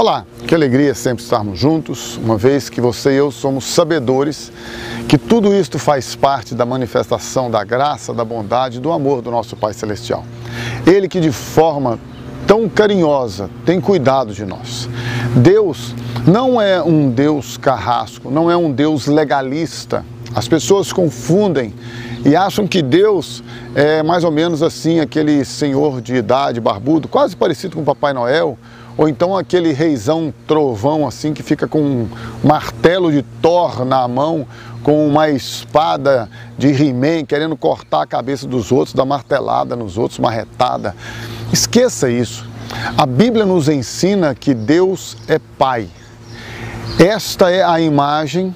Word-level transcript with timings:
Olá, 0.00 0.24
que 0.48 0.54
alegria 0.54 0.94
sempre 0.94 1.22
estarmos 1.22 1.58
juntos, 1.58 2.16
uma 2.16 2.38
vez 2.38 2.70
que 2.70 2.80
você 2.80 3.12
e 3.12 3.16
eu 3.16 3.30
somos 3.30 3.66
sabedores 3.66 4.50
que 5.06 5.18
tudo 5.18 5.54
isto 5.54 5.78
faz 5.78 6.16
parte 6.16 6.54
da 6.54 6.64
manifestação 6.64 7.50
da 7.50 7.62
graça, 7.62 8.14
da 8.14 8.24
bondade 8.24 8.78
e 8.78 8.80
do 8.80 8.92
amor 8.92 9.20
do 9.20 9.30
nosso 9.30 9.56
Pai 9.56 9.74
Celestial. 9.74 10.24
Ele 10.86 11.06
que 11.06 11.20
de 11.20 11.30
forma 11.30 11.98
tão 12.46 12.66
carinhosa 12.66 13.50
tem 13.66 13.78
cuidado 13.78 14.32
de 14.32 14.46
nós. 14.46 14.88
Deus 15.36 15.94
não 16.26 16.58
é 16.58 16.82
um 16.82 17.10
Deus 17.10 17.58
carrasco, 17.58 18.30
não 18.30 18.50
é 18.50 18.56
um 18.56 18.72
Deus 18.72 19.06
legalista. 19.06 20.02
As 20.34 20.48
pessoas 20.48 20.94
confundem 20.94 21.74
e 22.24 22.34
acham 22.34 22.66
que 22.66 22.80
Deus 22.80 23.44
é 23.74 24.02
mais 24.02 24.24
ou 24.24 24.30
menos 24.30 24.62
assim, 24.62 24.98
aquele 24.98 25.44
senhor 25.44 26.00
de 26.00 26.14
idade 26.14 26.58
barbudo, 26.58 27.06
quase 27.06 27.36
parecido 27.36 27.76
com 27.76 27.84
Papai 27.84 28.14
Noel, 28.14 28.56
ou 28.96 29.08
então 29.08 29.36
aquele 29.36 29.72
reizão 29.72 30.32
trovão 30.46 31.06
assim 31.06 31.32
que 31.32 31.42
fica 31.42 31.66
com 31.66 31.80
um 31.80 32.08
martelo 32.42 33.10
de 33.10 33.22
Thor 33.40 33.84
na 33.84 34.06
mão, 34.06 34.46
com 34.82 35.06
uma 35.06 35.28
espada 35.28 36.28
de 36.58 36.68
He-Man 36.68 37.24
querendo 37.24 37.56
cortar 37.56 38.02
a 38.02 38.06
cabeça 38.06 38.46
dos 38.46 38.72
outros, 38.72 38.94
dar 38.94 39.04
martelada 39.04 39.76
nos 39.76 39.98
outros, 39.98 40.18
marretada. 40.18 40.94
Esqueça 41.52 42.10
isso. 42.10 42.48
A 42.96 43.04
Bíblia 43.04 43.44
nos 43.44 43.68
ensina 43.68 44.34
que 44.34 44.54
Deus 44.54 45.16
é 45.28 45.38
Pai. 45.58 45.88
Esta 46.98 47.50
é 47.50 47.62
a 47.62 47.80
imagem, 47.80 48.54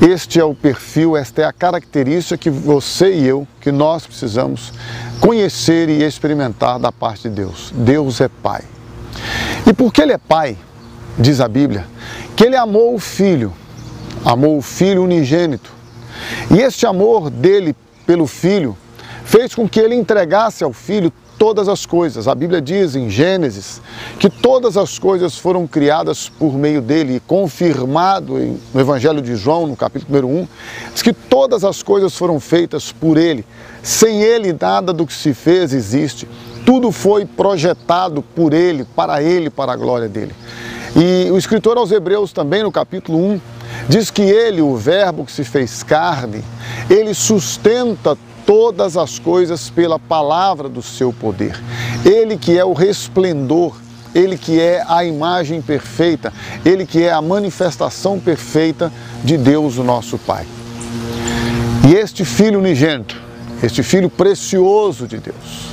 este 0.00 0.40
é 0.40 0.44
o 0.44 0.54
perfil, 0.54 1.16
esta 1.16 1.42
é 1.42 1.44
a 1.44 1.52
característica 1.52 2.36
que 2.36 2.50
você 2.50 3.14
e 3.14 3.26
eu, 3.26 3.46
que 3.60 3.70
nós 3.70 4.06
precisamos 4.06 4.72
conhecer 5.20 5.88
e 5.88 6.02
experimentar 6.02 6.78
da 6.78 6.90
parte 6.90 7.28
de 7.28 7.36
Deus. 7.36 7.72
Deus 7.74 8.20
é 8.20 8.28
Pai. 8.28 8.62
E 9.72 9.74
porque 9.74 10.02
Ele 10.02 10.12
é 10.12 10.18
Pai, 10.18 10.58
diz 11.18 11.40
a 11.40 11.48
Bíblia, 11.48 11.86
que 12.36 12.44
Ele 12.44 12.56
amou 12.56 12.94
o 12.94 12.98
Filho, 12.98 13.54
amou 14.22 14.58
o 14.58 14.60
Filho 14.60 15.02
unigênito. 15.02 15.72
E 16.50 16.60
este 16.60 16.84
amor 16.84 17.30
dele 17.30 17.74
pelo 18.04 18.26
Filho 18.26 18.76
fez 19.24 19.54
com 19.54 19.66
que 19.66 19.80
Ele 19.80 19.94
entregasse 19.94 20.62
ao 20.62 20.74
Filho 20.74 21.10
todas 21.38 21.70
as 21.70 21.86
coisas. 21.86 22.28
A 22.28 22.34
Bíblia 22.34 22.60
diz 22.60 22.94
em 22.94 23.08
Gênesis 23.08 23.80
que 24.18 24.28
todas 24.28 24.76
as 24.76 24.98
coisas 24.98 25.38
foram 25.38 25.66
criadas 25.66 26.28
por 26.28 26.52
meio 26.52 26.82
dele 26.82 27.16
e 27.16 27.20
confirmado 27.20 28.58
no 28.74 28.78
Evangelho 28.80 29.22
de 29.22 29.36
João, 29.36 29.66
no 29.66 29.74
capítulo 29.74 30.12
número 30.12 30.28
1, 30.42 30.48
diz 30.92 31.00
que 31.00 31.14
todas 31.14 31.64
as 31.64 31.82
coisas 31.82 32.14
foram 32.14 32.38
feitas 32.38 32.92
por 32.92 33.16
ele. 33.16 33.42
Sem 33.82 34.22
ele 34.22 34.52
nada 34.52 34.92
do 34.92 35.06
que 35.06 35.14
se 35.14 35.32
fez 35.32 35.72
existe. 35.72 36.28
Tudo 36.64 36.92
foi 36.92 37.24
projetado 37.24 38.22
por 38.22 38.52
ele, 38.52 38.84
para 38.84 39.22
ele, 39.22 39.50
para 39.50 39.72
a 39.72 39.76
glória 39.76 40.08
dele. 40.08 40.34
E 40.94 41.30
o 41.30 41.38
escritor 41.38 41.78
aos 41.78 41.90
Hebreus 41.90 42.32
também 42.32 42.62
no 42.62 42.70
capítulo 42.70 43.18
1 43.18 43.40
diz 43.88 44.10
que 44.10 44.22
ele, 44.22 44.60
o 44.60 44.76
verbo 44.76 45.24
que 45.24 45.32
se 45.32 45.44
fez 45.44 45.82
carne, 45.82 46.44
ele 46.90 47.14
sustenta 47.14 48.16
todas 48.46 48.96
as 48.96 49.18
coisas 49.18 49.70
pela 49.70 49.98
palavra 49.98 50.68
do 50.68 50.82
seu 50.82 51.12
poder. 51.12 51.58
Ele 52.04 52.36
que 52.36 52.58
é 52.58 52.64
o 52.64 52.72
resplendor, 52.72 53.74
ele 54.14 54.36
que 54.36 54.60
é 54.60 54.84
a 54.86 55.04
imagem 55.04 55.62
perfeita, 55.62 56.32
ele 56.64 56.84
que 56.84 57.02
é 57.02 57.12
a 57.12 57.22
manifestação 57.22 58.18
perfeita 58.18 58.92
de 59.24 59.38
Deus, 59.38 59.78
o 59.78 59.84
nosso 59.84 60.18
Pai. 60.18 60.46
E 61.88 61.94
este 61.94 62.24
filho 62.24 62.58
unigênito, 62.58 63.20
este 63.62 63.82
filho 63.82 64.10
precioso 64.10 65.06
de 65.06 65.18
Deus, 65.18 65.72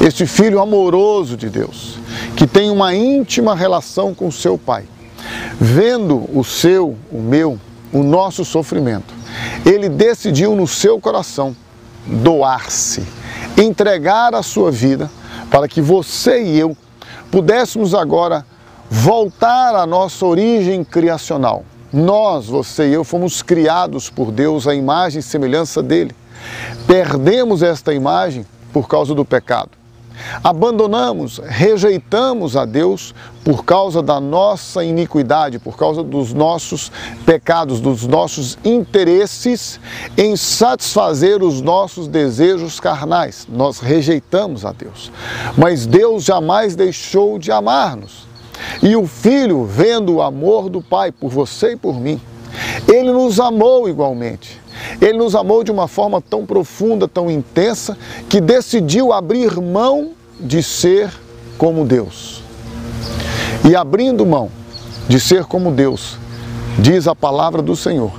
este 0.00 0.26
filho 0.26 0.60
amoroso 0.60 1.36
de 1.36 1.48
Deus, 1.48 1.98
que 2.36 2.46
tem 2.46 2.70
uma 2.70 2.94
íntima 2.94 3.54
relação 3.54 4.14
com 4.14 4.30
seu 4.30 4.58
Pai, 4.58 4.84
vendo 5.60 6.28
o 6.36 6.44
seu, 6.44 6.96
o 7.10 7.18
meu, 7.18 7.58
o 7.92 8.02
nosso 8.02 8.44
sofrimento, 8.44 9.14
ele 9.64 9.88
decidiu 9.88 10.54
no 10.54 10.66
seu 10.66 11.00
coração 11.00 11.56
doar-se, 12.06 13.02
entregar 13.56 14.34
a 14.34 14.42
sua 14.42 14.70
vida 14.70 15.10
para 15.50 15.68
que 15.68 15.80
você 15.80 16.42
e 16.42 16.58
eu 16.58 16.76
pudéssemos 17.30 17.94
agora 17.94 18.44
voltar 18.90 19.74
à 19.74 19.86
nossa 19.86 20.24
origem 20.24 20.84
criacional. 20.84 21.64
Nós, 21.92 22.46
você 22.46 22.88
e 22.88 22.92
eu, 22.92 23.04
fomos 23.04 23.42
criados 23.42 24.10
por 24.10 24.30
Deus 24.30 24.66
à 24.66 24.74
imagem 24.74 25.20
e 25.20 25.22
semelhança 25.22 25.82
dele. 25.82 26.14
Perdemos 26.86 27.62
esta 27.62 27.94
imagem 27.94 28.44
por 28.74 28.88
causa 28.88 29.14
do 29.14 29.24
pecado. 29.24 29.70
Abandonamos, 30.42 31.40
rejeitamos 31.44 32.56
a 32.56 32.64
Deus 32.64 33.14
por 33.44 33.64
causa 33.64 34.02
da 34.02 34.20
nossa 34.20 34.84
iniquidade, 34.84 35.58
por 35.58 35.76
causa 35.76 36.02
dos 36.02 36.32
nossos 36.32 36.90
pecados, 37.24 37.80
dos 37.80 38.06
nossos 38.06 38.58
interesses 38.64 39.80
em 40.16 40.36
satisfazer 40.36 41.42
os 41.42 41.60
nossos 41.60 42.08
desejos 42.08 42.80
carnais. 42.80 43.46
Nós 43.48 43.78
rejeitamos 43.78 44.64
a 44.64 44.72
Deus. 44.72 45.10
Mas 45.56 45.86
Deus 45.86 46.24
jamais 46.24 46.74
deixou 46.76 47.38
de 47.38 47.52
amar-nos. 47.52 48.26
E 48.82 48.96
o 48.96 49.06
Filho, 49.06 49.64
vendo 49.64 50.14
o 50.14 50.22
amor 50.22 50.68
do 50.68 50.80
Pai 50.80 51.12
por 51.12 51.30
você 51.30 51.72
e 51.72 51.76
por 51.76 52.00
mim, 52.00 52.20
ele 52.88 53.12
nos 53.12 53.38
amou 53.40 53.88
igualmente. 53.88 54.63
Ele 55.00 55.18
nos 55.18 55.34
amou 55.34 55.64
de 55.64 55.70
uma 55.70 55.88
forma 55.88 56.20
tão 56.20 56.46
profunda, 56.46 57.08
tão 57.08 57.30
intensa, 57.30 57.96
que 58.28 58.40
decidiu 58.40 59.12
abrir 59.12 59.60
mão 59.60 60.12
de 60.40 60.62
ser 60.62 61.10
como 61.58 61.84
Deus. 61.84 62.42
E 63.68 63.74
abrindo 63.74 64.26
mão 64.26 64.50
de 65.08 65.18
ser 65.18 65.44
como 65.44 65.70
Deus, 65.70 66.18
diz 66.78 67.06
a 67.06 67.14
palavra 67.14 67.62
do 67.62 67.76
Senhor, 67.76 68.12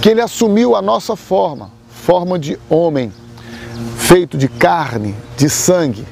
que 0.00 0.08
ele 0.08 0.20
assumiu 0.20 0.76
a 0.76 0.82
nossa 0.82 1.16
forma, 1.16 1.70
forma 1.88 2.38
de 2.38 2.58
homem, 2.68 3.12
feito 3.96 4.36
de 4.36 4.48
carne, 4.48 5.14
de 5.36 5.48
sangue, 5.48 6.06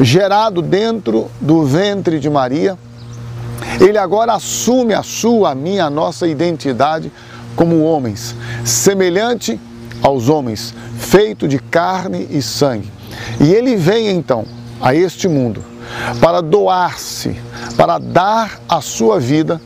gerado 0.00 0.62
dentro 0.62 1.30
do 1.40 1.64
ventre 1.64 2.18
de 2.18 2.28
Maria. 2.28 2.78
Ele 3.80 3.98
agora 3.98 4.34
assume 4.34 4.94
a 4.94 5.02
sua, 5.02 5.50
a 5.50 5.54
minha, 5.54 5.86
a 5.86 5.90
nossa 5.90 6.26
identidade 6.26 7.10
como 7.56 7.82
homens, 7.82 8.34
semelhante 8.64 9.60
aos 10.02 10.28
homens, 10.28 10.74
feito 10.98 11.46
de 11.46 11.58
carne 11.58 12.26
e 12.30 12.40
sangue. 12.40 12.90
E 13.40 13.52
ele 13.52 13.76
vem 13.76 14.08
então 14.08 14.44
a 14.80 14.94
este 14.94 15.28
mundo 15.28 15.62
para 16.20 16.40
doar-se, 16.40 17.38
para 17.76 17.98
dar 17.98 18.60
a 18.68 18.80
sua 18.80 19.18
vida 19.18 19.60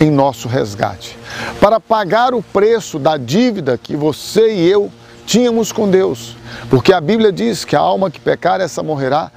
em 0.00 0.10
nosso 0.10 0.48
resgate, 0.48 1.16
para 1.60 1.78
pagar 1.78 2.34
o 2.34 2.42
preço 2.42 2.98
da 2.98 3.16
dívida 3.16 3.78
que 3.78 3.94
você 3.94 4.54
e 4.54 4.68
eu 4.68 4.90
tínhamos 5.26 5.70
com 5.70 5.88
Deus. 5.88 6.36
Porque 6.68 6.92
a 6.92 7.00
Bíblia 7.00 7.30
diz 7.30 7.64
que 7.64 7.76
a 7.76 7.80
alma 7.80 8.10
que 8.10 8.18
pecar, 8.18 8.60
essa 8.60 8.82
morrerá, 8.82 9.30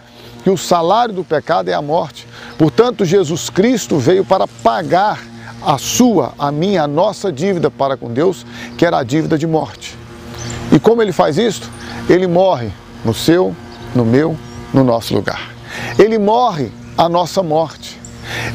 que 0.43 0.49
o 0.49 0.57
salário 0.57 1.13
do 1.13 1.23
pecado 1.23 1.69
é 1.69 1.73
a 1.73 1.81
morte. 1.81 2.27
Portanto, 2.57 3.05
Jesus 3.05 3.49
Cristo 3.49 3.97
veio 3.97 4.25
para 4.25 4.47
pagar 4.47 5.19
a 5.65 5.77
sua, 5.77 6.33
a 6.37 6.51
minha, 6.51 6.83
a 6.83 6.87
nossa 6.87 7.31
dívida 7.31 7.71
para 7.71 7.97
com 7.97 8.11
Deus, 8.11 8.45
que 8.77 8.85
era 8.85 8.99
a 8.99 9.03
dívida 9.03 9.37
de 9.37 9.47
morte. 9.47 9.97
E 10.71 10.79
como 10.79 11.01
ele 11.01 11.11
faz 11.11 11.37
isso? 11.37 11.69
Ele 12.09 12.27
morre 12.27 12.71
no 13.05 13.13
seu, 13.13 13.55
no 13.95 14.05
meu, 14.05 14.37
no 14.73 14.83
nosso 14.83 15.13
lugar. 15.13 15.53
Ele 15.97 16.17
morre 16.17 16.71
a 16.97 17.07
nossa 17.07 17.41
morte. 17.43 17.99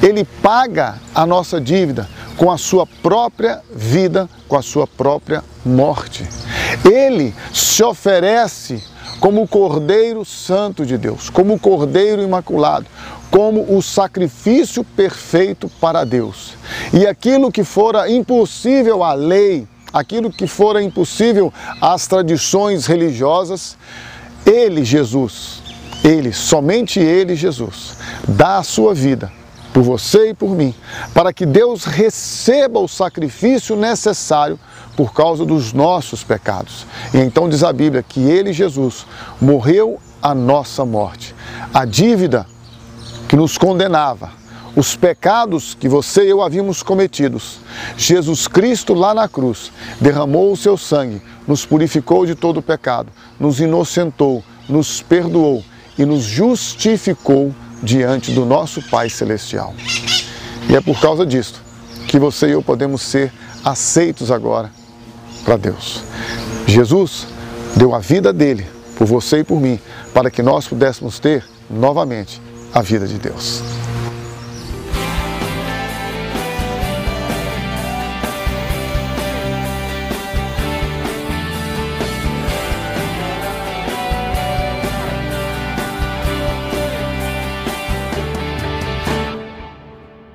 Ele 0.03 0.25
paga 0.25 0.97
a 1.15 1.27
nossa 1.27 1.61
dívida 1.61 2.09
com 2.37 2.51
a 2.51 2.59
sua 2.59 2.87
própria 2.87 3.61
vida, 3.75 4.29
com 4.49 4.57
a 4.57 4.63
sua 4.63 4.87
própria 4.87 5.43
morte. 5.65 6.27
Ele 6.85 7.35
se 7.53 7.83
oferece 7.83 8.83
como 9.21 9.43
o 9.43 9.49
Cordeiro 9.49 10.25
Santo 10.25 10.87
de 10.87 10.97
Deus, 10.97 11.29
como 11.29 11.55
o 11.55 11.59
Cordeiro 11.59 12.23
Imaculado, 12.23 12.87
como 13.31 13.77
o 13.77 13.83
sacrifício 13.83 14.83
perfeito 14.83 15.71
para 15.81 16.05
Deus. 16.05 16.55
E 16.93 17.07
aquilo 17.07 17.53
que 17.53 17.65
fora 17.65 18.11
impossível 18.11 19.03
à 19.03 19.15
lei, 19.15 19.67
aquilo 19.93 20.31
que 20.31 20.47
fora 20.47 20.83
impossível 20.83 21.53
às 21.81 22.07
tradições 22.07 22.87
religiosas, 22.87 23.77
ele, 24.47 24.85
Jesus, 24.85 25.63
ele, 26.03 26.33
somente 26.33 27.01
ele, 27.01 27.35
Jesus, 27.35 27.97
dá 28.27 28.59
a 28.59 28.63
sua 28.63 28.95
vida 28.95 29.31
por 29.73 29.83
você 29.83 30.31
e 30.31 30.35
por 30.35 30.51
mim, 30.51 30.75
para 31.13 31.33
que 31.33 31.45
Deus 31.45 31.85
receba 31.85 32.81
o 32.81 32.89
sacrifício 32.89 33.77
necessário 33.77 34.59
por 34.97 35.13
causa 35.13 35.45
dos 35.45 35.73
nossos 35.73 36.25
pecados. 36.25 36.87
E 37.15 37.19
então 37.19 37.49
diz 37.49 37.63
a 37.63 37.73
Bíblia 37.73 38.03
que 38.03 38.21
ele, 38.21 38.53
Jesus, 38.53 39.07
morreu 39.41 40.01
a 40.21 40.35
nossa 40.35 40.85
morte. 40.85 41.35
A 41.73 41.85
dívida 41.85 42.47
que 43.29 43.37
nos 43.37 43.59
condenava, 43.59 44.31
os 44.75 44.97
pecados 44.97 45.75
que 45.75 45.89
você 45.89 46.25
e 46.25 46.31
eu 46.31 46.43
havíamos 46.43 46.83
cometidos. 46.83 47.61
Jesus 47.97 48.49
Cristo 48.49 48.95
lá 48.95 49.13
na 49.13 49.29
cruz 49.29 49.71
derramou 50.01 50.53
o 50.53 50.57
seu 50.57 50.77
sangue, 50.79 51.21
nos 51.47 51.67
purificou 51.67 52.25
de 52.25 52.35
todo 52.35 52.63
pecado, 52.63 53.13
nos 53.39 53.61
inocentou, 53.61 54.43
nos 54.69 55.03
perdoou 55.03 55.65
e 55.99 56.05
nos 56.05 56.23
justificou 56.23 57.55
diante 57.83 58.33
do 58.33 58.45
nosso 58.45 58.81
Pai 58.83 59.11
Celestial. 59.11 59.75
E 60.69 60.77
é 60.77 60.81
por 60.81 61.01
causa 61.01 61.27
disto 61.27 61.61
que 62.07 62.19
você 62.19 62.49
e 62.49 62.53
eu 62.53 62.63
podemos 62.63 63.03
ser 63.03 63.33
aceitos 63.65 64.31
agora 64.31 64.71
para 65.45 65.57
Deus. 65.57 66.03
Jesus 66.67 67.27
deu 67.77 67.95
a 67.95 67.99
vida 67.99 68.33
dele 68.33 68.67
por 68.97 69.07
você 69.07 69.39
e 69.39 69.45
por 69.45 69.61
mim, 69.61 69.79
para 70.13 70.31
que 70.31 70.43
nós 70.43 70.67
pudéssemos 70.67 71.19
ter 71.19 71.45
novamente 71.71 72.41
a 72.73 72.83
vida 72.83 73.07
de 73.07 73.19
Deus. 73.19 73.63